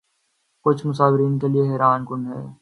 [0.65, 2.41] کچھ مبصرین کے لئے حیران کن ہے